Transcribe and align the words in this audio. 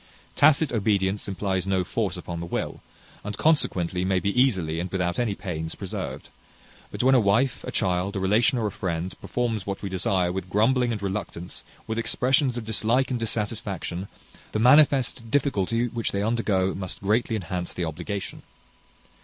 Tacit 0.35 0.71
obedience 0.71 1.27
implies 1.27 1.67
no 1.67 1.83
force 1.83 2.17
upon 2.17 2.39
the 2.39 2.47
will, 2.47 2.81
and 3.23 3.37
consequently 3.37 4.03
may 4.03 4.19
be 4.19 4.31
easily, 4.41 4.79
and 4.79 4.89
without 4.91 5.19
any 5.19 5.35
pains, 5.35 5.75
preserved; 5.75 6.29
but 6.89 7.03
when 7.03 7.13
a 7.13 7.19
wife, 7.19 7.63
a 7.65 7.71
child, 7.71 8.15
a 8.15 8.19
relation, 8.19 8.57
or 8.57 8.65
a 8.65 8.71
friend, 8.71 9.13
performs 9.21 9.67
what 9.67 9.83
we 9.83 9.89
desire, 9.89 10.31
with 10.31 10.49
grumbling 10.49 10.91
and 10.91 11.03
reluctance, 11.03 11.63
with 11.85 11.99
expressions 11.99 12.57
of 12.57 12.65
dislike 12.65 13.11
and 13.11 13.19
dissatisfaction, 13.19 14.07
the 14.53 14.57
manifest 14.57 15.29
difficulty 15.29 15.87
which 15.87 16.11
they 16.11 16.23
undergo 16.23 16.73
must 16.73 16.99
greatly 17.03 17.35
enhance 17.35 17.71
the 17.75 17.85
obligation. 17.85 18.41